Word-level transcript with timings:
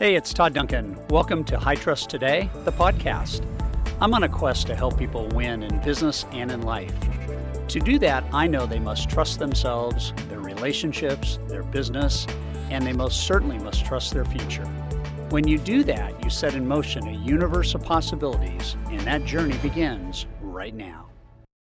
Hey, 0.00 0.14
it's 0.14 0.32
Todd 0.32 0.54
Duncan. 0.54 0.98
Welcome 1.10 1.44
to 1.44 1.58
High 1.58 1.74
Trust 1.74 2.08
Today, 2.08 2.48
the 2.64 2.72
podcast. 2.72 3.44
I'm 4.00 4.14
on 4.14 4.22
a 4.22 4.30
quest 4.30 4.66
to 4.68 4.74
help 4.74 4.96
people 4.96 5.28
win 5.34 5.62
in 5.62 5.78
business 5.82 6.24
and 6.32 6.50
in 6.50 6.62
life. 6.62 6.94
To 7.68 7.78
do 7.78 7.98
that, 7.98 8.24
I 8.32 8.46
know 8.46 8.64
they 8.64 8.78
must 8.78 9.10
trust 9.10 9.38
themselves, 9.38 10.14
their 10.30 10.40
relationships, 10.40 11.38
their 11.48 11.62
business, 11.64 12.26
and 12.70 12.86
they 12.86 12.94
most 12.94 13.26
certainly 13.26 13.58
must 13.58 13.84
trust 13.84 14.14
their 14.14 14.24
future. 14.24 14.64
When 15.28 15.46
you 15.46 15.58
do 15.58 15.84
that, 15.84 16.24
you 16.24 16.30
set 16.30 16.54
in 16.54 16.66
motion 16.66 17.06
a 17.06 17.12
universe 17.12 17.74
of 17.74 17.82
possibilities, 17.82 18.78
and 18.88 19.00
that 19.00 19.26
journey 19.26 19.58
begins 19.58 20.24
right 20.40 20.74
now. 20.74 21.10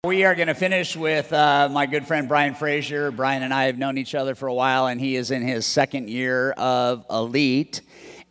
We 0.03 0.23
are 0.23 0.33
going 0.33 0.47
to 0.47 0.55
finish 0.55 0.95
with 0.95 1.31
uh, 1.31 1.69
my 1.71 1.85
good 1.85 2.07
friend 2.07 2.27
Brian 2.27 2.55
Frazier. 2.55 3.11
Brian 3.11 3.43
and 3.43 3.53
I 3.53 3.65
have 3.65 3.77
known 3.77 3.99
each 3.99 4.15
other 4.15 4.33
for 4.33 4.47
a 4.47 4.53
while, 4.53 4.87
and 4.87 4.99
he 4.99 5.15
is 5.15 5.29
in 5.29 5.43
his 5.43 5.67
second 5.67 6.09
year 6.09 6.53
of 6.53 7.05
Elite. 7.11 7.81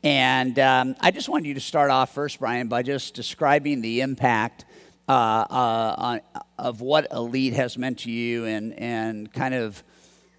And 0.04 0.58
um, 0.58 0.96
I 1.00 1.10
just 1.10 1.30
wanted 1.30 1.48
you 1.48 1.54
to 1.54 1.60
start 1.60 1.90
off 1.90 2.12
first, 2.12 2.38
Brian, 2.38 2.68
by 2.68 2.82
just 2.82 3.14
describing 3.14 3.80
the 3.80 4.02
impact 4.02 4.66
uh, 5.08 5.12
uh, 5.12 5.94
on, 5.96 6.20
of 6.58 6.82
what 6.82 7.10
Elite 7.10 7.54
has 7.54 7.78
meant 7.78 8.00
to 8.00 8.10
you 8.10 8.44
and, 8.44 8.78
and 8.78 9.32
kind 9.32 9.54
of, 9.54 9.82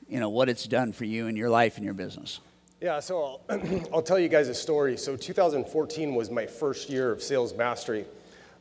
you 0.08 0.20
know, 0.20 0.30
what 0.30 0.50
it's 0.50 0.66
done 0.66 0.94
for 0.94 1.06
you 1.06 1.26
in 1.26 1.36
your 1.36 1.50
life 1.50 1.78
and 1.78 1.84
your 1.84 1.96
business. 1.96 2.42
Yeah, 2.80 3.00
so 3.00 3.42
I'll, 3.50 3.62
I'll 3.94 4.04
tell 4.04 4.20
you 4.20 4.30
guys 4.30 4.50
a 4.50 4.54
story. 4.54 4.98
So 4.98 5.16
2014 5.16 6.14
was 6.14 6.30
my 6.30 6.46
first 6.46 6.88
year 6.88 7.12
of 7.12 7.24
sales 7.24 7.56
mastery. 7.56 8.06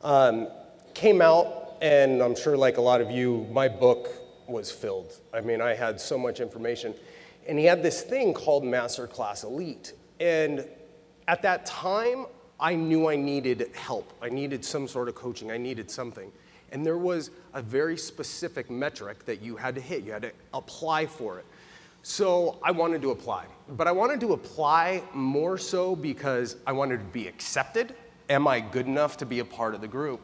Um, 0.01 0.47
came 0.95 1.21
out, 1.21 1.77
and 1.83 2.19
I'm 2.23 2.35
sure 2.35 2.57
like 2.57 2.77
a 2.77 2.81
lot 2.81 2.99
of 2.99 3.11
you, 3.11 3.47
my 3.51 3.67
book 3.67 4.09
was 4.47 4.71
filled. 4.71 5.19
I 5.31 5.41
mean, 5.41 5.61
I 5.61 5.75
had 5.75 6.01
so 6.01 6.17
much 6.17 6.39
information. 6.39 6.95
And 7.47 7.59
he 7.59 7.65
had 7.65 7.83
this 7.83 8.01
thing 8.01 8.33
called 8.33 8.63
Masterclass 8.63 9.43
Elite. 9.43 9.93
And 10.19 10.65
at 11.27 11.41
that 11.41 11.65
time, 11.65 12.25
I 12.59 12.75
knew 12.75 13.09
I 13.09 13.15
needed 13.15 13.69
help. 13.73 14.13
I 14.21 14.29
needed 14.29 14.63
some 14.63 14.87
sort 14.87 15.07
of 15.09 15.15
coaching. 15.15 15.51
I 15.51 15.57
needed 15.57 15.89
something. 15.91 16.31
And 16.71 16.85
there 16.85 16.97
was 16.97 17.31
a 17.53 17.61
very 17.61 17.97
specific 17.97 18.69
metric 18.69 19.25
that 19.25 19.41
you 19.41 19.55
had 19.55 19.75
to 19.75 19.81
hit. 19.81 20.03
You 20.03 20.11
had 20.13 20.23
to 20.23 20.31
apply 20.53 21.05
for 21.05 21.39
it. 21.39 21.45
So 22.03 22.59
I 22.63 22.71
wanted 22.71 23.01
to 23.01 23.11
apply. 23.11 23.45
But 23.69 23.87
I 23.87 23.91
wanted 23.91 24.19
to 24.21 24.33
apply 24.33 25.03
more 25.13 25.57
so 25.57 25.95
because 25.95 26.55
I 26.67 26.71
wanted 26.71 26.97
to 26.99 27.05
be 27.05 27.27
accepted. 27.27 27.95
Am 28.29 28.47
I 28.47 28.59
good 28.59 28.85
enough 28.85 29.17
to 29.17 29.25
be 29.25 29.39
a 29.39 29.45
part 29.45 29.75
of 29.75 29.81
the 29.81 29.87
group? 29.87 30.21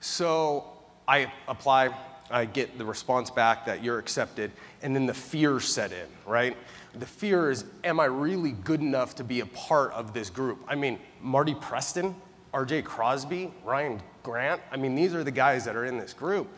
So 0.00 0.64
I 1.06 1.30
apply, 1.46 1.94
I 2.30 2.46
get 2.46 2.78
the 2.78 2.84
response 2.84 3.30
back 3.30 3.66
that 3.66 3.84
you're 3.84 3.98
accepted, 3.98 4.50
and 4.82 4.94
then 4.94 5.06
the 5.06 5.14
fear 5.14 5.60
set 5.60 5.92
in, 5.92 6.06
right? 6.26 6.56
The 6.94 7.06
fear 7.06 7.50
is, 7.50 7.64
am 7.84 8.00
I 8.00 8.06
really 8.06 8.52
good 8.52 8.80
enough 8.80 9.14
to 9.16 9.24
be 9.24 9.40
a 9.40 9.46
part 9.46 9.92
of 9.92 10.12
this 10.12 10.28
group? 10.28 10.64
I 10.66 10.74
mean, 10.74 10.98
Marty 11.20 11.54
Preston, 11.54 12.14
RJ 12.52 12.84
Crosby, 12.84 13.52
Ryan 13.64 14.00
Grant, 14.22 14.60
I 14.72 14.76
mean, 14.76 14.94
these 14.94 15.14
are 15.14 15.22
the 15.22 15.30
guys 15.30 15.64
that 15.64 15.76
are 15.76 15.84
in 15.84 15.98
this 15.98 16.12
group. 16.12 16.48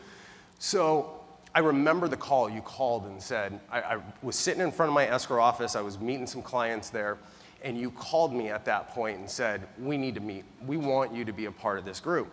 So 0.59 1.21
I 1.53 1.59
remember 1.59 2.07
the 2.07 2.17
call 2.17 2.49
you 2.49 2.61
called 2.61 3.05
and 3.05 3.21
said, 3.21 3.59
I, 3.71 3.81
I 3.81 3.99
was 4.23 4.35
sitting 4.35 4.61
in 4.61 4.71
front 4.71 4.89
of 4.89 4.95
my 4.95 5.07
escrow 5.07 5.41
office, 5.41 5.75
I 5.75 5.81
was 5.81 5.99
meeting 5.99 6.25
some 6.25 6.41
clients 6.41 6.89
there, 6.89 7.17
and 7.61 7.77
you 7.77 7.91
called 7.91 8.33
me 8.33 8.49
at 8.49 8.65
that 8.65 8.89
point 8.89 9.19
and 9.19 9.29
said, 9.29 9.67
We 9.79 9.97
need 9.97 10.15
to 10.15 10.21
meet. 10.21 10.45
We 10.65 10.77
want 10.77 11.13
you 11.13 11.23
to 11.25 11.31
be 11.31 11.45
a 11.45 11.51
part 11.51 11.77
of 11.77 11.85
this 11.85 11.99
group. 11.99 12.27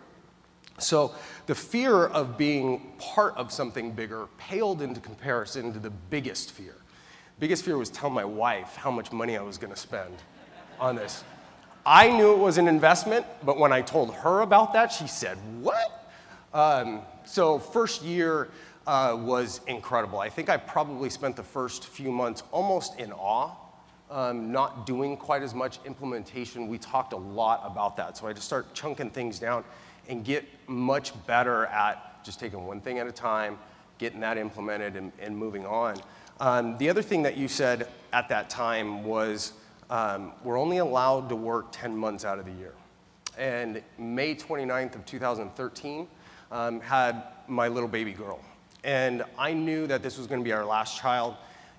So 0.79 1.13
the 1.45 1.55
fear 1.55 2.07
of 2.07 2.37
being 2.37 2.93
part 2.97 3.37
of 3.37 3.51
something 3.51 3.91
bigger 3.91 4.27
paled 4.37 4.81
into 4.81 4.99
comparison 4.99 5.71
to 5.73 5.79
the 5.79 5.89
biggest 5.89 6.51
fear. 6.51 6.75
Biggest 7.41 7.65
fear 7.65 7.75
was 7.75 7.89
telling 7.89 8.13
my 8.13 8.23
wife 8.23 8.75
how 8.75 8.91
much 8.91 9.11
money 9.11 9.35
I 9.35 9.41
was 9.41 9.57
going 9.57 9.73
to 9.73 9.79
spend 9.79 10.13
on 10.79 10.95
this. 10.95 11.23
I 11.83 12.07
knew 12.15 12.33
it 12.33 12.37
was 12.37 12.59
an 12.59 12.67
investment, 12.67 13.25
but 13.43 13.57
when 13.57 13.73
I 13.73 13.81
told 13.81 14.13
her 14.13 14.41
about 14.41 14.73
that, 14.73 14.91
she 14.91 15.07
said, 15.07 15.39
What? 15.59 16.07
Um, 16.53 17.01
so, 17.25 17.57
first 17.57 18.03
year 18.03 18.49
uh, 18.85 19.17
was 19.19 19.61
incredible. 19.65 20.19
I 20.19 20.29
think 20.29 20.49
I 20.49 20.57
probably 20.57 21.09
spent 21.09 21.35
the 21.35 21.41
first 21.41 21.85
few 21.85 22.11
months 22.11 22.43
almost 22.51 22.99
in 22.99 23.11
awe, 23.11 23.55
um, 24.11 24.51
not 24.51 24.85
doing 24.85 25.17
quite 25.17 25.41
as 25.41 25.55
much 25.55 25.79
implementation. 25.83 26.67
We 26.67 26.77
talked 26.77 27.13
a 27.13 27.17
lot 27.17 27.63
about 27.65 27.97
that. 27.97 28.17
So, 28.17 28.27
I 28.27 28.33
just 28.33 28.45
start 28.45 28.71
chunking 28.75 29.09
things 29.09 29.39
down 29.39 29.63
and 30.07 30.23
get 30.23 30.45
much 30.67 31.11
better 31.25 31.65
at 31.65 32.23
just 32.23 32.39
taking 32.39 32.67
one 32.67 32.81
thing 32.81 32.99
at 32.99 33.07
a 33.07 33.11
time, 33.11 33.57
getting 33.97 34.19
that 34.19 34.37
implemented, 34.37 34.95
and, 34.95 35.11
and 35.19 35.35
moving 35.35 35.65
on. 35.65 35.99
Um, 36.41 36.75
the 36.79 36.89
other 36.89 37.03
thing 37.03 37.21
that 37.21 37.37
you 37.37 37.47
said 37.47 37.87
at 38.13 38.27
that 38.29 38.49
time 38.49 39.03
was 39.03 39.53
um, 39.91 40.31
we're 40.43 40.57
only 40.57 40.79
allowed 40.79 41.29
to 41.29 41.35
work 41.35 41.67
10 41.71 41.95
months 41.95 42.25
out 42.25 42.39
of 42.39 42.45
the 42.45 42.51
year. 42.51 42.73
And 43.37 43.83
May 43.99 44.33
29th 44.33 44.95
of 44.95 45.05
2013 45.05 46.07
um, 46.51 46.81
had 46.81 47.25
my 47.47 47.67
little 47.67 47.87
baby 47.87 48.11
girl. 48.11 48.39
And 48.83 49.23
I 49.37 49.53
knew 49.53 49.85
that 49.85 50.01
this 50.01 50.17
was 50.17 50.25
going 50.25 50.41
to 50.41 50.43
be 50.43 50.51
our 50.51 50.65
last 50.65 50.97
child, 50.97 51.35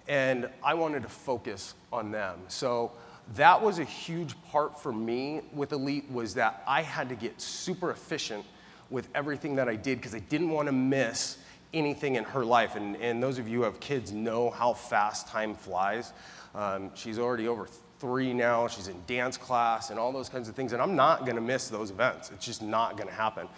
and 0.06 0.48
I 0.62 0.74
wanted 0.74 1.02
to 1.02 1.08
focus 1.08 1.74
on 1.92 2.12
them. 2.12 2.38
So 2.46 2.92
that 3.34 3.60
was 3.60 3.80
a 3.80 3.84
huge 3.84 4.40
part 4.44 4.80
for 4.80 4.92
me 4.92 5.40
with 5.52 5.72
Elite 5.72 6.08
was 6.08 6.34
that 6.34 6.62
I 6.68 6.82
had 6.82 7.08
to 7.08 7.16
get 7.16 7.40
super 7.40 7.90
efficient 7.90 8.44
with 8.90 9.08
everything 9.12 9.56
that 9.56 9.68
I 9.68 9.74
did 9.74 9.98
because 9.98 10.14
I 10.14 10.20
didn't 10.20 10.50
want 10.50 10.66
to 10.66 10.72
miss 10.72 11.38
anything 11.74 12.16
in 12.16 12.24
her 12.24 12.44
life. 12.44 12.76
And, 12.76 12.96
and 12.96 13.22
those 13.22 13.38
of 13.38 13.48
you 13.48 13.58
who 13.58 13.64
have 13.64 13.80
kids 13.80 14.12
know 14.12 14.50
how 14.50 14.72
fast 14.72 15.28
time 15.28 15.54
flies. 15.54 16.12
Um, 16.54 16.90
she's 16.94 17.18
already 17.18 17.48
over 17.48 17.66
three 17.98 18.32
now. 18.32 18.68
She's 18.68 18.88
in 18.88 18.96
dance 19.06 19.36
class 19.36 19.90
and 19.90 19.98
all 19.98 20.12
those 20.12 20.28
kinds 20.28 20.48
of 20.48 20.54
things. 20.54 20.72
And 20.72 20.82
I'm 20.82 20.96
not 20.96 21.20
going 21.20 21.36
to 21.36 21.42
miss 21.42 21.68
those 21.68 21.90
events. 21.90 22.30
It's 22.30 22.44
just 22.44 22.62
not 22.62 22.96
going 22.96 23.08
to 23.08 23.14
happen 23.14 23.48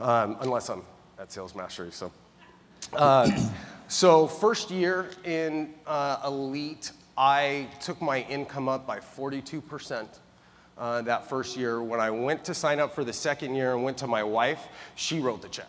um, 0.00 0.36
unless 0.40 0.68
I'm 0.68 0.82
at 1.18 1.32
Sales 1.32 1.54
Mastery. 1.54 1.92
So, 1.92 2.12
uh, 2.92 3.30
so 3.88 4.26
first 4.26 4.70
year 4.70 5.10
in 5.24 5.72
uh, 5.86 6.22
Elite, 6.26 6.92
I 7.16 7.68
took 7.80 8.02
my 8.02 8.22
income 8.22 8.68
up 8.68 8.86
by 8.86 8.98
42%. 8.98 10.06
Uh, 10.78 11.02
that 11.02 11.28
first 11.28 11.54
year. 11.54 11.82
When 11.82 12.00
I 12.00 12.10
went 12.10 12.46
to 12.46 12.54
sign 12.54 12.80
up 12.80 12.94
for 12.94 13.04
the 13.04 13.12
second 13.12 13.54
year 13.54 13.74
and 13.74 13.84
went 13.84 13.98
to 13.98 14.06
my 14.06 14.24
wife, 14.24 14.68
she 14.94 15.20
wrote 15.20 15.42
the 15.42 15.48
check. 15.48 15.68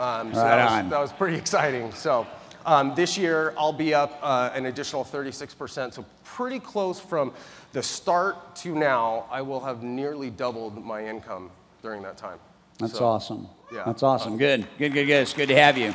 Um, 0.00 0.32
so 0.32 0.40
Right 0.40 0.56
that, 0.56 0.68
on. 0.68 0.84
was, 0.84 0.90
that 0.90 1.00
was 1.00 1.12
pretty 1.12 1.36
exciting. 1.36 1.92
So 1.92 2.26
um, 2.64 2.94
this 2.94 3.18
year 3.18 3.52
I'll 3.58 3.72
be 3.72 3.92
up 3.92 4.18
uh, 4.22 4.50
an 4.54 4.64
additional 4.66 5.04
36%. 5.04 5.92
So 5.92 6.04
pretty 6.24 6.58
close 6.58 6.98
from 6.98 7.32
the 7.72 7.82
start 7.82 8.56
to 8.56 8.74
now. 8.74 9.26
I 9.30 9.42
will 9.42 9.60
have 9.60 9.82
nearly 9.82 10.30
doubled 10.30 10.82
my 10.82 11.06
income 11.06 11.50
during 11.82 12.02
that 12.02 12.16
time. 12.16 12.38
That's 12.78 12.94
So, 12.94 13.04
awesome. 13.04 13.46
yeah. 13.70 13.82
That's 13.84 14.02
awesome. 14.02 14.38
Good, 14.38 14.66
good, 14.78 14.94
good, 14.94 15.06
good. 15.06 15.20
It's 15.22 15.34
good 15.34 15.48
to 15.50 15.54
have 15.56 15.76
you. 15.76 15.92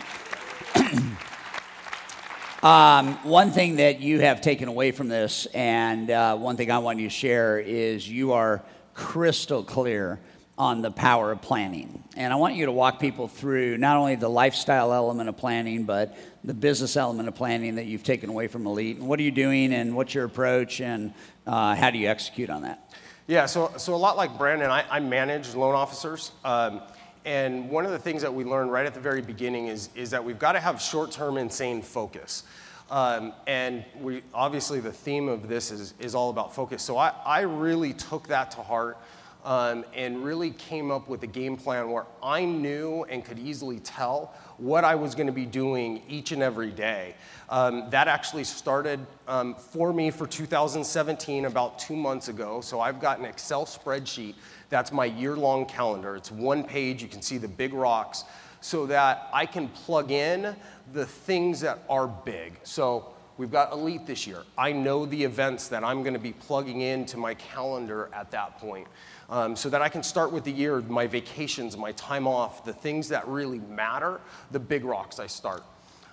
um, 2.67 3.15
one 3.23 3.49
thing 3.51 3.77
that 3.77 4.01
you 4.01 4.19
have 4.19 4.39
taken 4.39 4.67
away 4.67 4.91
from 4.91 5.07
this, 5.07 5.47
and 5.47 6.11
uh, 6.11 6.37
one 6.37 6.57
thing 6.57 6.69
I 6.69 6.77
want 6.77 6.99
you 6.99 7.07
to 7.07 7.13
share, 7.13 7.57
is 7.59 8.07
you 8.07 8.33
are 8.33 8.61
crystal 8.93 9.63
clear 9.63 10.19
on 10.57 10.81
the 10.81 10.91
power 10.91 11.31
of 11.31 11.41
planning. 11.41 12.01
And 12.15 12.31
I 12.31 12.37
want 12.37 12.55
you 12.55 12.65
to 12.65 12.71
walk 12.71 12.99
people 12.99 13.27
through 13.27 13.77
not 13.77 13.97
only 13.97 14.15
the 14.15 14.29
lifestyle 14.29 14.93
element 14.93 15.27
of 15.27 15.35
planning, 15.35 15.83
but 15.83 16.15
the 16.45 16.53
business 16.53 16.95
element 16.95 17.27
of 17.27 17.35
planning 17.35 17.75
that 17.75 17.85
you've 17.85 18.03
taken 18.03 18.29
away 18.29 18.47
from 18.47 18.65
Elite. 18.65 18.97
And 18.97 19.07
what 19.07 19.19
are 19.19 19.23
you 19.23 19.31
doing, 19.31 19.73
and 19.73 19.95
what's 19.95 20.13
your 20.13 20.23
approach, 20.23 20.79
and 20.79 21.13
uh, 21.45 21.75
how 21.75 21.91
do 21.91 21.97
you 21.97 22.07
execute 22.07 22.49
on 22.49 22.61
that? 22.61 22.93
Yeah, 23.27 23.47
so, 23.47 23.73
so 23.77 23.95
a 23.95 23.97
lot 23.97 24.15
like 24.15 24.37
Brandon, 24.37 24.69
I, 24.69 24.85
I 24.89 24.99
manage 24.99 25.55
loan 25.55 25.75
officers. 25.75 26.31
Um, 26.45 26.81
and 27.25 27.69
one 27.69 27.85
of 27.85 27.91
the 27.91 27.99
things 27.99 28.21
that 28.21 28.33
we 28.33 28.43
learned 28.43 28.71
right 28.71 28.85
at 28.85 28.93
the 28.93 28.99
very 28.99 29.21
beginning 29.21 29.67
is, 29.67 29.89
is 29.95 30.11
that 30.11 30.23
we've 30.23 30.39
got 30.39 30.53
to 30.53 30.59
have 30.59 30.79
short 30.79 31.11
term 31.11 31.37
insane 31.37 31.81
focus. 31.81 32.43
Um, 32.91 33.33
and 33.47 33.83
we, 33.99 34.21
obviously, 34.31 34.79
the 34.79 34.91
theme 34.91 35.27
of 35.27 35.49
this 35.49 35.71
is, 35.71 35.95
is 35.99 36.13
all 36.13 36.29
about 36.29 36.53
focus. 36.53 36.83
So 36.83 36.97
I, 36.97 37.11
I 37.25 37.41
really 37.41 37.93
took 37.93 38.27
that 38.27 38.51
to 38.51 38.61
heart 38.61 38.99
um, 39.45 39.85
and 39.93 40.25
really 40.25 40.51
came 40.51 40.91
up 40.91 41.07
with 41.07 41.23
a 41.23 41.27
game 41.27 41.55
plan 41.55 41.89
where 41.89 42.05
I 42.21 42.43
knew 42.43 43.05
and 43.05 43.23
could 43.23 43.39
easily 43.39 43.79
tell 43.79 44.33
what 44.57 44.83
I 44.83 44.95
was 44.95 45.15
going 45.15 45.27
to 45.27 45.33
be 45.33 45.45
doing 45.45 46.01
each 46.09 46.31
and 46.31 46.41
every 46.41 46.71
day. 46.71 47.15
Um, 47.47 47.89
that 47.91 48.07
actually 48.07 48.43
started 48.43 48.99
um, 49.27 49.55
for 49.55 49.93
me 49.93 50.09
for 50.09 50.25
2017 50.25 51.45
about 51.45 51.77
two 51.77 51.95
months 51.95 52.27
ago. 52.27 52.59
So 52.59 52.79
I've 52.79 52.99
got 52.99 53.19
an 53.19 53.25
Excel 53.25 53.65
spreadsheet 53.65 54.33
that's 54.69 54.91
my 54.91 55.05
year 55.05 55.35
long 55.35 55.65
calendar. 55.65 56.15
It's 56.15 56.31
one 56.31 56.63
page, 56.63 57.01
you 57.01 57.07
can 57.07 57.21
see 57.21 57.37
the 57.37 57.47
big 57.47 57.73
rocks, 57.73 58.23
so 58.61 58.85
that 58.87 59.29
I 59.31 59.45
can 59.45 59.69
plug 59.69 60.11
in 60.11 60.55
the 60.93 61.05
things 61.05 61.59
that 61.61 61.79
are 61.89 62.07
big. 62.07 62.59
So 62.63 63.14
We've 63.37 63.51
got 63.51 63.73
Elite 63.73 64.05
this 64.05 64.25
year. 64.25 64.43
I 64.57 64.71
know 64.71 65.05
the 65.05 65.21
events 65.21 65.67
that 65.67 65.83
I'm 65.83 66.03
going 66.03 66.13
to 66.13 66.19
be 66.19 66.31
plugging 66.31 66.81
into 66.81 67.17
my 67.17 67.33
calendar 67.33 68.09
at 68.13 68.31
that 68.31 68.57
point 68.59 68.87
um, 69.29 69.57
so 69.57 69.69
that 69.69 69.81
I 69.81 69.89
can 69.89 70.03
start 70.03 70.31
with 70.31 70.45
the 70.45 70.51
year, 70.51 70.79
my 70.81 71.05
vacations, 71.05 71.75
my 71.75 71.91
time 71.93 72.27
off, 72.27 72.63
the 72.63 72.71
things 72.71 73.09
that 73.09 73.27
really 73.27 73.59
matter, 73.59 74.21
the 74.51 74.59
big 74.59 74.85
rocks 74.85 75.19
I 75.19 75.27
start. 75.27 75.63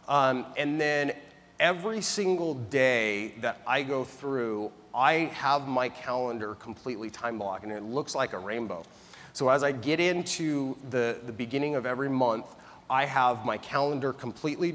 Um, 0.09 0.47
and 0.57 0.81
then 0.81 1.13
every 1.61 2.01
single 2.01 2.55
day 2.55 3.35
that 3.41 3.61
I 3.69 3.85
go 3.85 4.03
through, 4.03 4.73
I 4.93 5.13
have 5.35 5.69
my 5.69 5.89
calendar 5.89 6.57
completely 6.57 7.09
time 7.09 7.39
blocked, 7.39 7.63
and 7.63 7.73
it 7.73 7.85
looks 7.85 8.17
like 8.17 8.33
a 8.33 8.39
rainbow. 8.39 8.83
So 9.33 9.49
as 9.49 9.63
I 9.63 9.71
get 9.71 10.01
into 10.01 10.77
the, 10.91 11.19
the 11.25 11.33
beginning 11.33 11.77
of 11.77 11.87
every 11.87 12.11
month, 12.11 12.47
I 12.91 13.07
have 13.07 13.45
my 13.45 13.59
calendar 13.59 14.13
completely, 14.13 14.75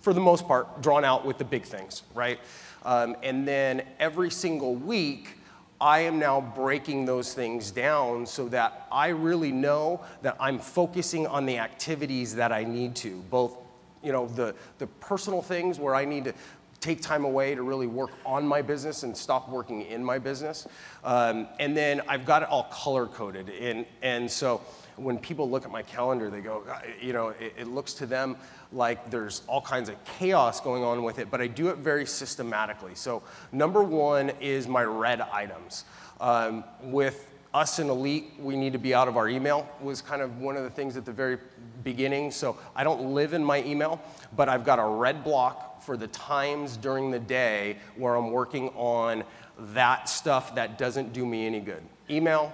for 0.00 0.12
the 0.12 0.20
most 0.20 0.46
part, 0.46 0.82
drawn 0.82 1.04
out 1.04 1.24
with 1.24 1.38
the 1.38 1.44
big 1.44 1.64
things, 1.64 2.02
right? 2.14 2.40
Um, 2.84 3.16
and 3.22 3.46
then 3.46 3.82
every 3.98 4.30
single 4.30 4.74
week, 4.74 5.36
I 5.80 6.00
am 6.00 6.18
now 6.18 6.40
breaking 6.40 7.06
those 7.06 7.32
things 7.32 7.70
down 7.70 8.26
so 8.26 8.48
that 8.48 8.86
I 8.92 9.08
really 9.08 9.52
know 9.52 10.00
that 10.22 10.36
I'm 10.38 10.58
focusing 10.58 11.26
on 11.26 11.46
the 11.46 11.58
activities 11.58 12.34
that 12.34 12.52
I 12.52 12.64
need 12.64 12.94
to, 12.96 13.22
both 13.30 13.56
you 14.02 14.12
know 14.12 14.26
the, 14.28 14.54
the 14.78 14.86
personal 14.86 15.42
things 15.42 15.78
where 15.78 15.94
I 15.94 16.04
need 16.04 16.24
to 16.24 16.34
take 16.80 17.02
time 17.02 17.24
away 17.24 17.54
to 17.54 17.62
really 17.62 17.86
work 17.86 18.10
on 18.24 18.46
my 18.46 18.62
business 18.62 19.02
and 19.02 19.14
stop 19.14 19.48
working 19.48 19.82
in 19.82 20.02
my 20.02 20.18
business. 20.18 20.66
Um, 21.04 21.46
and 21.58 21.76
then 21.76 22.00
I've 22.08 22.24
got 22.24 22.42
it 22.42 22.48
all 22.48 22.64
color 22.64 23.06
coded. 23.06 23.50
And, 23.50 23.84
and 24.02 24.30
so 24.30 24.62
when 24.96 25.18
people 25.18 25.48
look 25.48 25.64
at 25.64 25.70
my 25.70 25.82
calendar, 25.82 26.30
they 26.30 26.40
go, 26.40 26.64
you 27.00 27.12
know, 27.12 27.28
it, 27.28 27.54
it, 27.58 27.66
looks 27.66 27.94
to 27.94 28.06
them 28.06 28.36
like 28.72 29.10
there's 29.10 29.42
all 29.46 29.60
kinds 29.60 29.88
of 29.88 30.02
chaos 30.04 30.60
going 30.60 30.82
on 30.82 31.02
with 31.02 31.18
it, 31.18 31.30
but 31.30 31.40
I 31.40 31.46
do 31.46 31.68
it 31.68 31.78
very 31.78 32.06
systematically. 32.06 32.94
So, 32.94 33.22
number 33.52 33.82
one 33.82 34.30
is 34.40 34.68
my 34.68 34.84
red 34.84 35.20
items. 35.20 35.84
Um, 36.20 36.64
with 36.82 37.30
us 37.54 37.78
in 37.78 37.88
Elite, 37.88 38.32
we 38.38 38.56
need 38.56 38.72
to 38.74 38.78
be 38.78 38.94
out 38.94 39.08
of 39.08 39.16
our 39.16 39.28
email, 39.28 39.68
was 39.80 40.02
kind 40.02 40.22
of 40.22 40.38
one 40.38 40.56
of 40.56 40.64
the 40.64 40.70
things 40.70 40.96
at 40.96 41.04
the 41.04 41.12
very 41.12 41.38
beginning. 41.82 42.30
So, 42.30 42.58
I 42.76 42.84
don't 42.84 43.14
live 43.14 43.32
in 43.32 43.42
my 43.42 43.62
email, 43.64 44.00
but 44.36 44.48
I've 44.48 44.64
got 44.64 44.78
a 44.78 44.84
red 44.84 45.24
block 45.24 45.69
for 45.82 45.96
the 45.96 46.08
times 46.08 46.76
during 46.76 47.10
the 47.10 47.18
day 47.18 47.76
where 47.96 48.14
I'm 48.14 48.30
working 48.30 48.68
on 48.70 49.24
that 49.58 50.08
stuff 50.08 50.54
that 50.54 50.78
doesn't 50.78 51.12
do 51.12 51.26
me 51.26 51.46
any 51.46 51.60
good. 51.60 51.82
Email, 52.08 52.52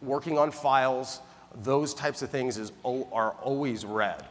working 0.00 0.38
on 0.38 0.50
files, 0.50 1.20
those 1.62 1.94
types 1.94 2.22
of 2.22 2.30
things 2.30 2.56
is, 2.56 2.72
are 2.84 3.32
always 3.42 3.84
red. 3.84 4.24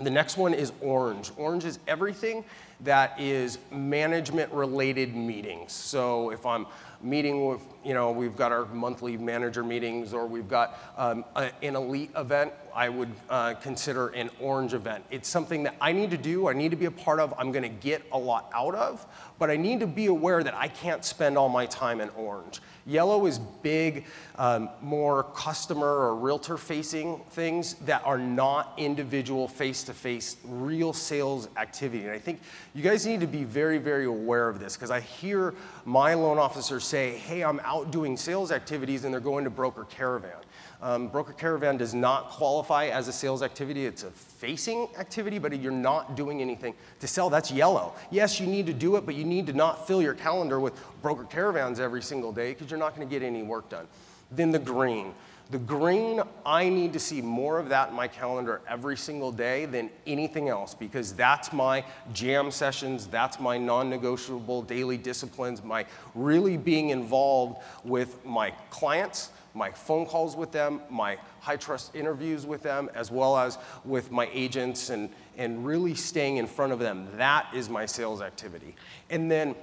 The 0.00 0.10
next 0.10 0.36
one 0.36 0.52
is 0.52 0.72
orange. 0.80 1.30
Orange 1.36 1.64
is 1.64 1.78
everything 1.86 2.44
that 2.80 3.18
is 3.20 3.58
management 3.70 4.52
related 4.52 5.14
meetings. 5.14 5.72
So 5.72 6.30
if 6.30 6.44
I'm 6.44 6.66
meeting 7.02 7.46
with, 7.46 7.60
you 7.84 7.94
know, 7.94 8.10
we've 8.10 8.36
got 8.36 8.52
our 8.52 8.64
monthly 8.66 9.16
manager 9.16 9.62
meetings 9.62 10.12
or 10.12 10.26
we've 10.26 10.48
got 10.48 10.78
um, 10.96 11.24
a, 11.34 11.50
an 11.62 11.76
elite 11.76 12.10
event, 12.16 12.52
I 12.74 12.88
would 12.88 13.12
uh, 13.30 13.54
consider 13.54 14.08
an 14.08 14.30
orange 14.40 14.74
event. 14.74 15.04
It's 15.10 15.28
something 15.28 15.62
that 15.62 15.76
I 15.80 15.92
need 15.92 16.10
to 16.10 16.18
do, 16.18 16.48
I 16.48 16.52
need 16.52 16.70
to 16.70 16.76
be 16.76 16.86
a 16.86 16.90
part 16.90 17.20
of, 17.20 17.32
I'm 17.38 17.52
gonna 17.52 17.68
get 17.68 18.02
a 18.12 18.18
lot 18.18 18.50
out 18.54 18.74
of, 18.74 19.06
but 19.38 19.50
I 19.50 19.56
need 19.56 19.80
to 19.80 19.86
be 19.86 20.06
aware 20.06 20.42
that 20.42 20.54
I 20.54 20.68
can't 20.68 21.04
spend 21.04 21.38
all 21.38 21.48
my 21.48 21.66
time 21.66 22.00
in 22.00 22.10
orange. 22.10 22.60
Yellow 22.86 23.26
is 23.26 23.38
big, 23.62 24.04
um, 24.36 24.68
more 24.80 25.24
customer 25.24 25.86
or 25.86 26.14
realtor 26.14 26.56
facing 26.56 27.20
things 27.30 27.74
that 27.86 28.02
are 28.04 28.18
not 28.18 28.74
individual 28.76 29.48
face 29.48 29.82
to 29.84 29.94
face, 29.94 30.36
real 30.44 30.92
sales 30.92 31.48
activity. 31.56 32.04
And 32.04 32.12
I 32.12 32.18
think 32.18 32.40
you 32.76 32.82
guys 32.82 33.06
need 33.06 33.20
to 33.20 33.26
be 33.26 33.42
very, 33.42 33.78
very 33.78 34.04
aware 34.04 34.50
of 34.50 34.60
this 34.60 34.76
because 34.76 34.90
I 34.90 35.00
hear 35.00 35.54
my 35.86 36.12
loan 36.12 36.36
officers 36.36 36.84
say, 36.84 37.16
hey, 37.16 37.42
I'm 37.42 37.58
out 37.60 37.90
doing 37.90 38.18
sales 38.18 38.52
activities 38.52 39.04
and 39.04 39.14
they're 39.14 39.18
going 39.18 39.44
to 39.44 39.50
broker 39.50 39.84
caravan. 39.84 40.36
Um, 40.82 41.08
broker 41.08 41.32
caravan 41.32 41.78
does 41.78 41.94
not 41.94 42.28
qualify 42.28 42.88
as 42.88 43.08
a 43.08 43.14
sales 43.14 43.42
activity. 43.42 43.86
It's 43.86 44.02
a 44.02 44.10
facing 44.10 44.88
activity, 44.98 45.38
but 45.38 45.58
you're 45.58 45.72
not 45.72 46.16
doing 46.16 46.42
anything 46.42 46.74
to 47.00 47.06
sell. 47.06 47.30
That's 47.30 47.50
yellow. 47.50 47.94
Yes, 48.10 48.38
you 48.38 48.46
need 48.46 48.66
to 48.66 48.74
do 48.74 48.96
it, 48.96 49.06
but 49.06 49.14
you 49.14 49.24
need 49.24 49.46
to 49.46 49.54
not 49.54 49.86
fill 49.86 50.02
your 50.02 50.12
calendar 50.12 50.60
with 50.60 50.74
broker 51.00 51.24
caravans 51.24 51.80
every 51.80 52.02
single 52.02 52.30
day 52.30 52.52
because 52.52 52.70
you're 52.70 52.78
not 52.78 52.94
going 52.94 53.08
to 53.08 53.10
get 53.10 53.24
any 53.24 53.42
work 53.42 53.70
done. 53.70 53.86
Then 54.30 54.50
the 54.50 54.58
green. 54.58 55.14
The 55.48 55.58
green, 55.58 56.20
I 56.44 56.68
need 56.68 56.92
to 56.94 56.98
see 56.98 57.22
more 57.22 57.60
of 57.60 57.68
that 57.68 57.90
in 57.90 57.94
my 57.94 58.08
calendar 58.08 58.60
every 58.68 58.96
single 58.96 59.30
day 59.30 59.66
than 59.66 59.90
anything 60.04 60.48
else 60.48 60.74
because 60.74 61.14
that's 61.14 61.52
my 61.52 61.84
jam 62.12 62.50
sessions, 62.50 63.06
that's 63.06 63.38
my 63.38 63.56
non 63.56 63.88
negotiable 63.88 64.62
daily 64.62 64.96
disciplines, 64.96 65.62
my 65.62 65.86
really 66.16 66.56
being 66.56 66.90
involved 66.90 67.62
with 67.84 68.24
my 68.26 68.50
clients, 68.70 69.30
my 69.54 69.70
phone 69.70 70.04
calls 70.04 70.34
with 70.34 70.50
them, 70.50 70.80
my 70.90 71.16
high 71.38 71.56
trust 71.56 71.94
interviews 71.94 72.44
with 72.44 72.64
them, 72.64 72.90
as 72.92 73.12
well 73.12 73.36
as 73.36 73.56
with 73.84 74.10
my 74.10 74.28
agents 74.32 74.90
and, 74.90 75.08
and 75.36 75.64
really 75.64 75.94
staying 75.94 76.38
in 76.38 76.48
front 76.48 76.72
of 76.72 76.80
them. 76.80 77.06
That 77.16 77.46
is 77.54 77.68
my 77.68 77.86
sales 77.86 78.20
activity. 78.20 78.74
And 79.10 79.30
then 79.30 79.54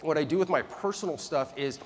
what 0.00 0.18
I 0.18 0.24
do 0.24 0.38
with 0.38 0.48
my 0.48 0.62
personal 0.62 1.18
stuff 1.18 1.56
is 1.56 1.78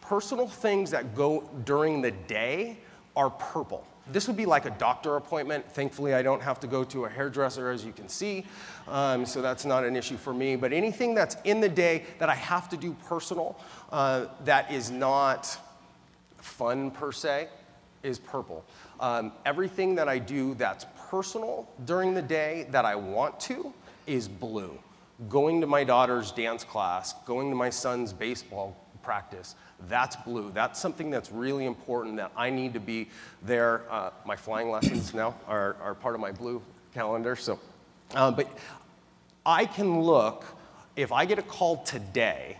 personal 0.00 0.48
things 0.48 0.90
that 0.90 1.14
go 1.14 1.48
during 1.64 2.02
the 2.02 2.10
day 2.10 2.78
are 3.18 3.30
purple. 3.30 3.84
This 4.10 4.28
would 4.28 4.36
be 4.36 4.46
like 4.46 4.64
a 4.64 4.70
doctor 4.70 5.16
appointment. 5.16 5.70
Thankfully, 5.70 6.14
I 6.14 6.22
don't 6.22 6.40
have 6.40 6.60
to 6.60 6.68
go 6.68 6.84
to 6.84 7.04
a 7.04 7.08
hairdresser, 7.08 7.68
as 7.68 7.84
you 7.84 7.92
can 7.92 8.08
see, 8.08 8.46
um, 8.86 9.26
so 9.26 9.42
that's 9.42 9.64
not 9.64 9.84
an 9.84 9.96
issue 9.96 10.16
for 10.16 10.32
me. 10.32 10.54
But 10.54 10.72
anything 10.72 11.14
that's 11.14 11.36
in 11.44 11.60
the 11.60 11.68
day 11.68 12.04
that 12.20 12.30
I 12.30 12.36
have 12.36 12.68
to 12.70 12.76
do 12.76 12.96
personal, 13.06 13.58
uh, 13.90 14.26
that 14.44 14.72
is 14.72 14.90
not 14.92 15.58
fun 16.38 16.92
per 16.92 17.10
se, 17.10 17.48
is 18.04 18.20
purple. 18.20 18.64
Um, 19.00 19.32
everything 19.44 19.96
that 19.96 20.08
I 20.08 20.18
do 20.18 20.54
that's 20.54 20.86
personal 21.10 21.68
during 21.84 22.14
the 22.14 22.22
day 22.22 22.66
that 22.70 22.84
I 22.84 22.94
want 22.94 23.40
to 23.40 23.74
is 24.06 24.28
blue. 24.28 24.78
Going 25.28 25.60
to 25.60 25.66
my 25.66 25.82
daughter's 25.82 26.30
dance 26.30 26.62
class, 26.62 27.14
going 27.26 27.50
to 27.50 27.56
my 27.56 27.70
son's 27.70 28.12
baseball 28.12 28.76
practice, 29.02 29.56
that's 29.86 30.16
blue. 30.16 30.50
That's 30.50 30.80
something 30.80 31.10
that's 31.10 31.30
really 31.30 31.66
important 31.66 32.16
that 32.16 32.32
I 32.36 32.50
need 32.50 32.74
to 32.74 32.80
be 32.80 33.08
there. 33.42 33.82
Uh, 33.90 34.10
my 34.26 34.34
flying 34.34 34.70
lessons 34.70 35.14
now 35.14 35.36
are, 35.46 35.76
are 35.80 35.94
part 35.94 36.14
of 36.14 36.20
my 36.20 36.32
blue 36.32 36.60
calendar. 36.92 37.36
So, 37.36 37.60
uh, 38.14 38.30
but 38.30 38.48
I 39.46 39.66
can 39.66 40.02
look, 40.02 40.44
if 40.96 41.12
I 41.12 41.24
get 41.24 41.38
a 41.38 41.42
call 41.42 41.78
today 41.84 42.56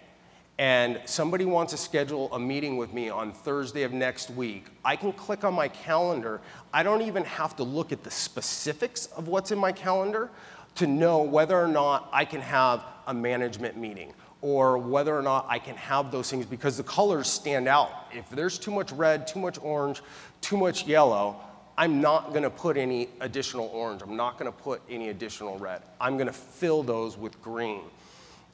and 0.59 1.01
somebody 1.05 1.45
wants 1.45 1.73
to 1.73 1.79
schedule 1.79 2.33
a 2.33 2.39
meeting 2.39 2.77
with 2.77 2.93
me 2.93 3.09
on 3.09 3.33
Thursday 3.33 3.83
of 3.83 3.93
next 3.93 4.31
week, 4.31 4.67
I 4.85 4.97
can 4.97 5.13
click 5.13 5.45
on 5.45 5.55
my 5.55 5.69
calendar. 5.69 6.41
I 6.73 6.83
don't 6.83 7.03
even 7.03 7.25
have 7.25 7.57
to 7.57 7.65
look 7.65 7.93
at 7.93 8.05
the 8.05 8.11
specifics 8.11 9.07
of 9.07 9.29
what's 9.29 9.51
in 9.51 9.59
my 9.59 9.73
calendar 9.73 10.31
to 10.77 10.87
know 10.87 11.23
whether 11.23 11.59
or 11.59 11.69
not 11.69 12.09
I 12.13 12.25
can 12.25 12.41
have 12.41 12.85
a 13.09 13.15
management 13.15 13.77
meeting 13.77 14.15
or 14.41 14.79
whether 14.79 15.17
or 15.17 15.23
not 15.23 15.47
I 15.49 15.59
can 15.59 15.77
have 15.77 16.11
those 16.13 16.31
things 16.31 16.47
because 16.47 16.77
the 16.77 16.83
colors 16.85 17.29
stand 17.29 17.67
out. 17.67 17.91
If 18.13 18.29
there's 18.31 18.59
too 18.59 18.71
much 18.71 18.93
red, 18.93 19.27
too 19.27 19.41
much 19.41 19.59
orange, 19.61 20.01
too 20.41 20.57
much 20.57 20.87
yellow, 20.87 21.41
I'm 21.77 22.01
not 22.01 22.33
gonna 22.33 22.51
put 22.51 22.77
any 22.77 23.09
additional 23.21 23.67
orange. 23.67 24.03
I'm 24.03 24.17
not 24.17 24.39
gonna 24.39 24.53
put 24.53 24.83
any 24.89 25.09
additional 25.11 25.59
red. 25.59 25.83
I'm 26.01 26.17
gonna 26.19 26.33
fill 26.33 26.83
those 26.83 27.17
with 27.17 27.41
green. 27.43 27.83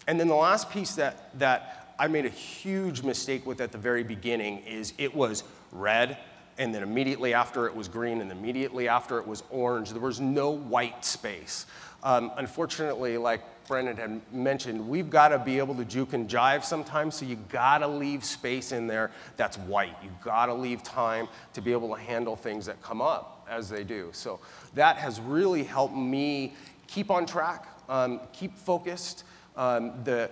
And 0.07 0.21
then 0.21 0.29
the 0.29 0.35
last 0.35 0.71
piece 0.71 0.95
that, 0.97 1.39
that 1.39 1.95
I 1.99 2.09
made 2.09 2.27
a 2.27 2.31
huge 2.31 3.03
mistake 3.03 3.47
with 3.47 3.61
at 3.61 3.73
the 3.73 3.79
very 3.79 4.03
beginning 4.03 4.59
is 4.61 4.93
it 4.99 5.15
was 5.15 5.45
red, 5.73 6.19
and 6.59 6.75
then 6.75 6.83
immediately 6.83 7.35
after 7.35 7.67
it 7.67 7.75
was 7.75 7.89
green, 7.89 8.21
and 8.21 8.31
immediately 8.31 8.89
after 8.89 9.19
it 9.19 9.27
was 9.27 9.43
orange. 9.51 9.91
There 9.91 10.01
was 10.01 10.21
no 10.21 10.51
white 10.51 11.05
space. 11.05 11.67
Um, 12.03 12.31
unfortunately, 12.37 13.17
like 13.17 13.41
Brendan 13.67 13.97
had 13.97 14.21
mentioned, 14.33 14.89
we've 14.89 15.11
got 15.11 15.29
to 15.29 15.39
be 15.39 15.59
able 15.59 15.75
to 15.77 15.85
juke 15.85 16.13
and 16.13 16.29
jive 16.29 16.65
sometimes, 16.65 17.15
so 17.15 17.25
you 17.25 17.37
got 17.49 17.79
to 17.79 17.89
leave 17.89 18.25
space 18.25 18.73
in 18.73 18.87
there 18.87 19.11
that's 19.37 19.57
white. 19.59 19.97
You 20.03 20.11
got 20.23 20.47
to 20.47 20.55
leave 20.55 20.83
time 20.83 21.29
to 21.55 21.61
be 21.61 21.73
able 21.73 21.95
to 21.95 22.01
handle 22.01 22.37
things 22.37 22.67
that 22.67 22.81
come 22.83 23.01
up 23.01 23.47
as 23.49 23.69
they 23.69 23.85
do. 23.85 24.11
So 24.13 24.41
that 24.75 24.97
has 24.97 25.21
really 25.21 25.63
helped 25.63 25.97
me 25.97 26.55
keep 26.87 27.11
on 27.11 27.27
track, 27.27 27.67
um, 27.89 28.21
keep 28.33 28.57
focused. 28.57 29.25
Um, 29.57 29.93
the, 30.05 30.31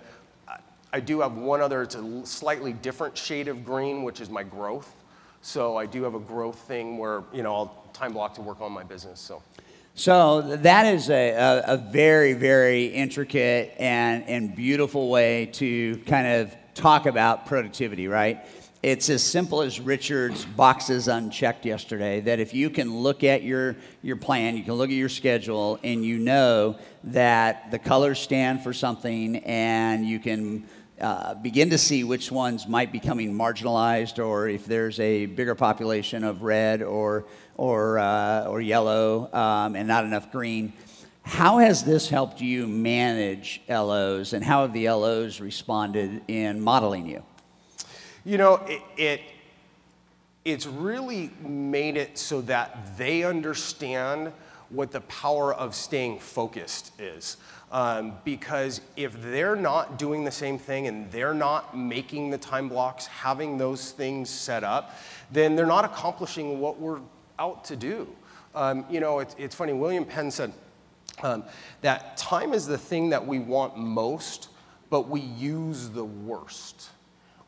I 0.91 0.99
do 0.99 1.21
have 1.21 1.35
one 1.35 1.61
other, 1.61 1.81
it's 1.81 1.95
a 1.95 2.25
slightly 2.25 2.73
different 2.73 3.17
shade 3.17 3.47
of 3.47 3.65
green, 3.65 4.03
which 4.03 4.21
is 4.21 4.29
my 4.29 4.43
growth. 4.43 4.93
So 5.41 5.75
I 5.75 5.85
do 5.85 6.03
have 6.03 6.15
a 6.15 6.19
growth 6.19 6.59
thing 6.59 6.97
where, 6.97 7.23
you 7.33 7.43
know, 7.43 7.55
I'll 7.55 7.83
time 7.93 8.13
block 8.13 8.33
to 8.35 8.41
work 8.41 8.61
on 8.61 8.71
my 8.71 8.83
business. 8.83 9.19
So. 9.19 9.41
So 9.95 10.41
that 10.41 10.91
is 10.91 11.11
a, 11.11 11.29
a, 11.33 11.63
a, 11.73 11.77
very, 11.77 12.33
very 12.33 12.85
intricate 12.85 13.75
and, 13.77 14.27
and 14.27 14.55
beautiful 14.55 15.07
way 15.07 15.45
to 15.53 15.97
kind 16.07 16.25
of 16.25 16.55
talk 16.73 17.05
about 17.05 17.45
productivity, 17.45 18.07
right? 18.07 18.43
It's 18.81 19.07
as 19.11 19.21
simple 19.21 19.61
as 19.61 19.79
Richard's 19.79 20.45
boxes 20.45 21.07
unchecked 21.07 21.63
yesterday 21.63 22.21
that 22.21 22.39
if 22.39 22.55
you 22.55 22.71
can 22.71 23.01
look 23.01 23.23
at 23.23 23.43
your, 23.43 23.75
your 24.01 24.15
plan, 24.15 24.57
you 24.57 24.63
can 24.63 24.73
look 24.73 24.89
at 24.89 24.95
your 24.95 25.09
schedule, 25.09 25.79
and 25.83 26.03
you 26.03 26.17
know 26.17 26.79
that 27.03 27.69
the 27.69 27.77
colors 27.77 28.19
stand 28.19 28.63
for 28.63 28.73
something, 28.73 29.37
and 29.45 30.07
you 30.07 30.17
can 30.17 30.65
uh, 30.99 31.35
begin 31.35 31.69
to 31.69 31.77
see 31.77 32.03
which 32.03 32.31
ones 32.31 32.67
might 32.67 32.91
be 32.91 32.99
coming 32.99 33.33
marginalized 33.33 34.23
or 34.23 34.47
if 34.47 34.65
there's 34.65 34.99
a 34.99 35.25
bigger 35.25 35.53
population 35.55 36.23
of 36.23 36.43
red 36.43 36.81
or, 36.81 37.25
or, 37.55 37.99
uh, 37.99 38.45
or 38.45 38.61
yellow 38.61 39.31
um, 39.33 39.75
and 39.75 39.87
not 39.87 40.03
enough 40.03 40.31
green. 40.31 40.73
How 41.23 41.59
has 41.59 41.83
this 41.83 42.09
helped 42.09 42.41
you 42.41 42.67
manage 42.67 43.61
LOs 43.69 44.33
and 44.33 44.43
how 44.43 44.63
have 44.63 44.73
the 44.73 44.89
LOs 44.89 45.39
responded 45.39 46.21
in 46.27 46.59
modeling 46.59 47.07
you? 47.07 47.23
You 48.25 48.37
know, 48.37 48.55
it, 48.67 48.81
it 48.97 49.21
it's 50.45 50.65
really 50.65 51.31
made 51.41 51.95
it 51.95 52.17
so 52.17 52.41
that 52.41 52.97
they 52.97 53.23
understand 53.23 54.33
what 54.69 54.91
the 54.91 55.01
power 55.01 55.53
of 55.53 55.73
staying 55.73 56.19
focused 56.19 56.91
is. 56.99 57.37
Um, 57.71 58.13
because 58.23 58.81
if 58.95 59.19
they're 59.21 59.55
not 59.55 59.97
doing 59.97 60.23
the 60.23 60.31
same 60.31 60.59
thing 60.59 60.87
and 60.87 61.11
they're 61.11 61.33
not 61.33 61.75
making 61.75 62.29
the 62.29 62.37
time 62.37 62.69
blocks, 62.69 63.07
having 63.07 63.57
those 63.57 63.91
things 63.91 64.29
set 64.29 64.63
up, 64.63 64.95
then 65.31 65.55
they're 65.55 65.65
not 65.65 65.85
accomplishing 65.85 66.59
what 66.59 66.79
we're 66.79 66.99
out 67.43 67.65
to 67.65 67.75
do. 67.75 68.07
Um, 68.55 68.85
you 68.89 69.01
know, 69.01 69.19
it's, 69.19 69.35
it's 69.37 69.53
funny, 69.53 69.73
William 69.73 70.05
Penn 70.05 70.31
said 70.31 70.53
um, 71.23 71.43
that 71.81 72.15
time 72.15 72.53
is 72.53 72.65
the 72.65 72.77
thing 72.77 73.09
that 73.09 73.25
we 73.25 73.39
want 73.39 73.77
most, 73.77 74.47
but 74.89 75.09
we 75.09 75.19
use 75.19 75.89
the 75.89 76.05
worst. 76.05 76.89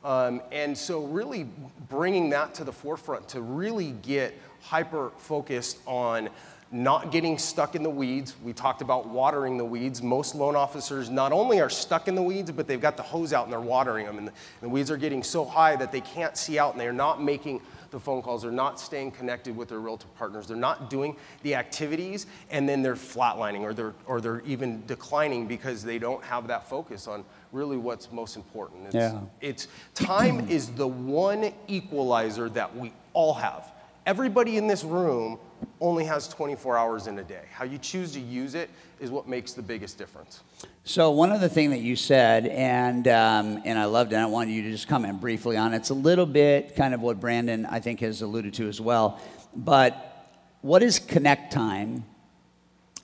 Um, 0.03 0.41
and 0.51 0.77
so, 0.77 1.05
really 1.05 1.47
bringing 1.89 2.29
that 2.31 2.53
to 2.55 2.63
the 2.63 2.73
forefront 2.73 3.29
to 3.29 3.41
really 3.41 3.91
get 3.91 4.35
hyper 4.61 5.11
focused 5.17 5.79
on 5.87 6.29
not 6.71 7.11
getting 7.11 7.37
stuck 7.37 7.75
in 7.75 7.81
the 7.81 7.89
weeds. 7.89 8.35
We 8.43 8.51
talked 8.51 8.81
about 8.81 9.07
watering 9.07 9.57
the 9.57 9.65
weeds. 9.65 10.01
Most 10.01 10.35
loan 10.35 10.55
officers 10.55 11.09
not 11.09 11.31
only 11.31 11.61
are 11.61 11.69
stuck 11.69 12.07
in 12.07 12.15
the 12.15 12.21
weeds, 12.21 12.51
but 12.51 12.67
they've 12.67 12.81
got 12.81 12.97
the 12.97 13.03
hose 13.03 13.33
out 13.33 13.45
and 13.45 13.53
they're 13.53 13.61
watering 13.61 14.05
them. 14.05 14.17
And 14.17 14.27
the, 14.27 14.31
and 14.31 14.61
the 14.61 14.69
weeds 14.69 14.91
are 14.91 14.97
getting 14.97 15.23
so 15.23 15.45
high 15.45 15.75
that 15.77 15.91
they 15.91 16.01
can't 16.01 16.35
see 16.35 16.59
out 16.59 16.73
and 16.73 16.81
they're 16.81 16.91
not 16.91 17.21
making 17.21 17.61
the 17.95 17.99
phone 18.01 18.21
calls, 18.21 18.41
they're 18.41 18.51
not 18.51 18.77
staying 18.77 19.09
connected 19.09 19.55
with 19.55 19.69
their 19.69 19.79
realtor 19.79 20.07
partners, 20.17 20.47
they're 20.47 20.57
not 20.57 20.89
doing 20.89 21.15
the 21.43 21.55
activities, 21.55 22.27
and 22.51 22.67
then 22.67 22.81
they're 22.81 22.93
flatlining 22.93 23.61
or 23.61 23.73
they're, 23.73 23.93
or 24.05 24.19
they're 24.19 24.41
even 24.41 24.85
declining 24.85 25.47
because 25.47 25.81
they 25.81 25.97
don't 25.97 26.21
have 26.21 26.45
that 26.47 26.67
focus 26.69 27.07
on 27.07 27.23
really 27.53 27.77
what's 27.77 28.11
most 28.11 28.35
important. 28.35 28.87
It's, 28.87 28.95
Yeah. 28.95 29.21
it's 29.39 29.69
time 29.93 30.41
is 30.49 30.71
the 30.71 30.85
one 30.87 31.53
equalizer 31.69 32.49
that 32.49 32.75
we 32.75 32.91
all 33.13 33.33
have. 33.35 33.71
Everybody 34.05 34.57
in 34.57 34.67
this 34.67 34.83
room 34.83 35.39
only 35.79 36.03
has 36.03 36.27
24 36.27 36.77
hours 36.77 37.07
in 37.07 37.17
a 37.17 37.23
day. 37.23 37.45
How 37.53 37.63
you 37.63 37.77
choose 37.77 38.11
to 38.11 38.19
use 38.19 38.55
it 38.55 38.69
is 38.99 39.09
what 39.09 39.25
makes 39.25 39.53
the 39.53 39.61
biggest 39.61 39.97
difference. 39.97 40.41
So 40.87 41.09
one 41.09 41.31
other 41.31 41.49
thing 41.49 41.71
that 41.71 41.79
you 41.79 41.95
said, 41.95 42.45
and 42.45 43.07
um, 43.07 43.59
and 43.65 43.79
I 43.79 43.85
loved 43.85 44.13
it. 44.13 44.17
I 44.17 44.27
wanted 44.27 44.51
you 44.51 44.61
to 44.61 44.71
just 44.71 44.87
comment 44.87 45.19
briefly 45.19 45.57
on 45.57 45.73
it. 45.73 45.77
It's 45.77 45.89
a 45.89 45.95
little 45.95 46.27
bit 46.27 46.75
kind 46.75 46.93
of 46.93 47.01
what 47.01 47.19
Brandon 47.19 47.65
I 47.65 47.79
think 47.79 48.01
has 48.01 48.21
alluded 48.21 48.53
to 48.53 48.67
as 48.67 48.79
well. 48.79 49.19
But 49.55 50.37
what 50.61 50.83
is 50.83 50.99
connect 50.99 51.51
time, 51.51 52.05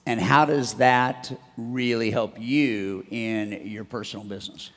and 0.06 0.20
how 0.20 0.44
does 0.44 0.74
that 0.74 1.36
really 1.56 2.12
help 2.12 2.38
you 2.38 3.04
in 3.10 3.66
your 3.66 3.82
personal 3.82 4.24
business? 4.24 4.70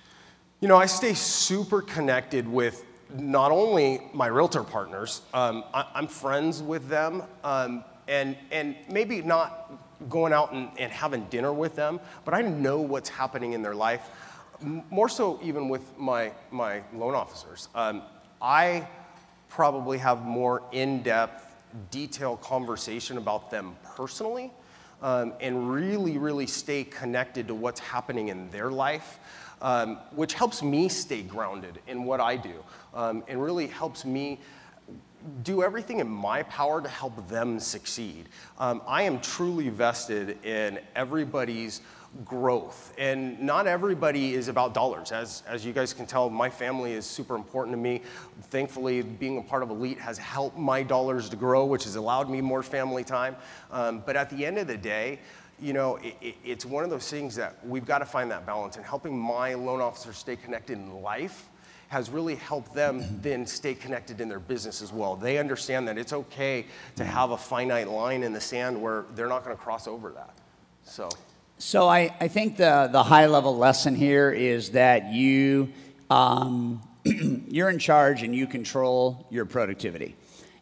You 0.59 0.67
know, 0.67 0.77
I 0.77 0.87
stay 0.87 1.13
super 1.13 1.83
connected 1.83 2.47
with 2.47 2.83
not 3.13 3.51
only 3.51 4.01
my 4.15 4.25
realtor 4.25 4.63
partners, 4.63 5.21
um, 5.31 5.63
I, 5.75 5.85
am 5.93 6.07
friends 6.07 6.63
with 6.63 6.87
them, 6.87 7.21
um, 7.43 7.83
and, 8.07 8.35
and 8.49 8.75
maybe 8.89 9.21
not 9.21 9.84
going 10.09 10.33
out 10.33 10.53
and, 10.53 10.69
and 10.77 10.91
having 10.91 11.25
dinner 11.25 11.53
with 11.53 11.75
them, 11.75 11.99
but 12.23 12.33
I 12.33 12.41
know 12.41 12.79
what's 12.79 13.09
happening 13.09 13.53
in 13.53 13.61
their 13.61 13.75
life. 13.75 14.09
More 14.61 15.09
so, 15.09 15.39
even 15.43 15.69
with 15.69 15.97
my, 15.97 16.31
my 16.51 16.81
loan 16.93 17.15
officers. 17.15 17.67
Um, 17.75 18.03
I 18.41 18.87
probably 19.49 19.97
have 19.97 20.23
more 20.23 20.63
in 20.71 21.01
depth, 21.03 21.45
detailed 21.91 22.41
conversation 22.41 23.17
about 23.17 23.49
them 23.51 23.75
personally 23.83 24.51
um, 25.01 25.33
and 25.39 25.71
really, 25.71 26.17
really 26.17 26.47
stay 26.47 26.83
connected 26.83 27.47
to 27.47 27.55
what's 27.55 27.79
happening 27.79 28.29
in 28.29 28.49
their 28.49 28.71
life, 28.71 29.19
um, 29.61 29.97
which 30.11 30.33
helps 30.33 30.63
me 30.63 30.89
stay 30.89 31.21
grounded 31.21 31.79
in 31.87 32.03
what 32.03 32.19
I 32.19 32.37
do 32.37 32.63
um, 32.93 33.23
and 33.27 33.41
really 33.41 33.67
helps 33.67 34.05
me 34.05 34.39
do 35.43 35.63
everything 35.63 35.99
in 35.99 36.07
my 36.07 36.43
power 36.43 36.81
to 36.81 36.89
help 36.89 37.27
them 37.27 37.59
succeed. 37.59 38.29
Um, 38.59 38.81
I 38.87 39.03
am 39.03 39.19
truly 39.19 39.69
vested 39.69 40.43
in 40.45 40.79
everybody's 40.95 41.81
growth, 42.23 42.93
and 42.97 43.39
not 43.41 43.67
everybody 43.67 44.33
is 44.33 44.47
about 44.47 44.73
dollars. 44.73 45.11
As, 45.11 45.43
as 45.47 45.65
you 45.65 45.73
guys 45.73 45.93
can 45.93 46.05
tell, 46.05 46.29
my 46.29 46.49
family 46.49 46.93
is 46.93 47.05
super 47.05 47.35
important 47.35 47.73
to 47.73 47.77
me. 47.77 48.01
Thankfully, 48.43 49.01
being 49.01 49.37
a 49.37 49.41
part 49.41 49.63
of 49.63 49.69
Elite 49.69 49.99
has 49.99 50.17
helped 50.17 50.57
my 50.57 50.81
dollars 50.81 51.27
to 51.29 51.35
grow, 51.35 51.65
which 51.65 51.83
has 51.83 51.95
allowed 51.95 52.29
me 52.29 52.39
more 52.39 52.63
family 52.63 53.03
time. 53.03 53.35
Um, 53.71 54.01
but 54.05 54.15
at 54.15 54.29
the 54.29 54.45
end 54.45 54.57
of 54.57 54.67
the 54.67 54.77
day, 54.77 55.19
you 55.59 55.73
know, 55.73 55.97
it, 55.97 56.15
it, 56.21 56.35
it's 56.43 56.65
one 56.65 56.83
of 56.83 56.89
those 56.89 57.09
things 57.09 57.35
that 57.35 57.65
we've 57.65 57.85
got 57.85 57.99
to 57.99 58.05
find 58.05 58.29
that 58.31 58.45
balance. 58.45 58.77
And 58.77 58.85
helping 58.85 59.17
my 59.17 59.53
loan 59.53 59.81
officers 59.81 60.17
stay 60.17 60.35
connected 60.35 60.77
in 60.77 61.01
life 61.01 61.49
has 61.87 62.09
really 62.09 62.35
helped 62.35 62.73
them 62.73 63.03
then 63.21 63.45
stay 63.45 63.73
connected 63.73 64.21
in 64.21 64.27
their 64.29 64.39
business 64.39 64.81
as 64.81 64.91
well. 64.91 65.15
They 65.15 65.37
understand 65.37 65.87
that 65.87 65.97
it's 65.97 66.13
okay 66.13 66.65
to 66.95 67.05
have 67.05 67.31
a 67.31 67.37
finite 67.37 67.87
line 67.87 68.23
in 68.23 68.33
the 68.33 68.41
sand 68.41 68.81
where 68.81 69.05
they're 69.15 69.27
not 69.27 69.43
going 69.43 69.55
to 69.55 69.61
cross 69.61 69.87
over 69.87 70.11
that. 70.11 70.33
So, 70.83 71.09
So 71.57 71.87
I, 71.87 72.15
I 72.19 72.27
think 72.27 72.57
the, 72.57 72.89
the 72.91 73.03
high 73.03 73.27
level 73.27 73.55
lesson 73.57 73.95
here 73.95 74.31
is 74.31 74.71
that 74.71 75.13
you 75.13 75.69
um, 76.09 76.81
you're 77.47 77.69
in 77.69 77.79
charge 77.79 78.23
and 78.23 78.35
you 78.35 78.47
control 78.47 79.27
your 79.29 79.45
productivity. 79.45 80.15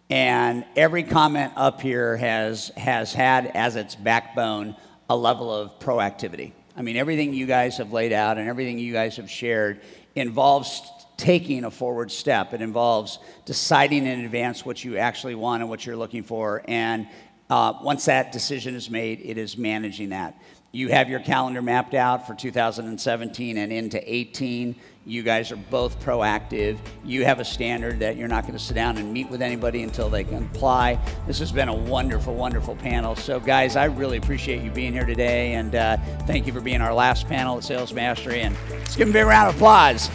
And 0.09 0.65
every 0.75 1.03
comment 1.03 1.53
up 1.55 1.81
here 1.81 2.17
has 2.17 2.71
has 2.77 3.13
had 3.13 3.47
as 3.47 3.75
its 3.75 3.95
backbone 3.95 4.75
a 5.09 5.15
level 5.15 5.53
of 5.53 5.79
proactivity. 5.79 6.51
I 6.75 6.81
mean, 6.81 6.97
everything 6.97 7.33
you 7.33 7.45
guys 7.45 7.77
have 7.77 7.93
laid 7.93 8.13
out 8.13 8.37
and 8.37 8.47
everything 8.49 8.79
you 8.79 8.93
guys 8.93 9.17
have 9.17 9.29
shared 9.29 9.81
involves 10.15 10.81
taking 11.17 11.63
a 11.63 11.71
forward 11.71 12.11
step. 12.11 12.53
It 12.53 12.61
involves 12.61 13.19
deciding 13.45 14.05
in 14.05 14.25
advance 14.25 14.65
what 14.65 14.83
you 14.83 14.97
actually 14.97 15.35
want 15.35 15.61
and 15.61 15.69
what 15.69 15.85
you're 15.85 15.95
looking 15.95 16.23
for. 16.23 16.63
And 16.67 17.07
uh, 17.49 17.73
once 17.81 18.05
that 18.05 18.31
decision 18.31 18.75
is 18.75 18.89
made, 18.89 19.21
it 19.23 19.37
is 19.37 19.57
managing 19.57 20.09
that. 20.09 20.39
You 20.75 20.87
have 20.87 21.07
your 21.07 21.19
calendar 21.19 21.61
mapped 21.61 21.93
out 21.93 22.25
for 22.25 22.33
2017 22.33 23.57
and 23.57 23.71
into 23.71 24.11
18. 24.11 24.75
You 25.05 25.21
guys 25.21 25.51
are 25.51 25.55
both 25.55 26.03
proactive. 26.03 26.79
You 27.05 27.25
have 27.25 27.39
a 27.39 27.45
standard 27.45 27.99
that 27.99 28.17
you're 28.17 28.27
not 28.27 28.43
going 28.43 28.57
to 28.57 28.59
sit 28.59 28.73
down 28.73 28.97
and 28.97 29.13
meet 29.13 29.29
with 29.29 29.43
anybody 29.43 29.83
until 29.83 30.09
they 30.09 30.23
comply. 30.23 30.99
This 31.27 31.37
has 31.37 31.51
been 31.51 31.69
a 31.69 31.75
wonderful, 31.75 32.33
wonderful 32.33 32.75
panel. 32.75 33.15
So, 33.15 33.39
guys, 33.39 33.75
I 33.75 33.85
really 33.85 34.17
appreciate 34.17 34.63
you 34.63 34.71
being 34.71 34.93
here 34.93 35.05
today, 35.05 35.53
and 35.53 35.75
uh, 35.75 35.97
thank 36.25 36.47
you 36.47 36.53
for 36.53 36.61
being 36.61 36.81
our 36.81 36.93
last 36.93 37.27
panel 37.27 37.57
at 37.57 37.63
Sales 37.63 37.93
Mastery. 37.93 38.41
And 38.41 38.55
let's 38.71 38.95
give 38.95 39.07
them 39.07 39.15
a 39.15 39.19
big 39.19 39.27
round 39.27 39.49
of 39.49 39.55
applause. 39.55 40.09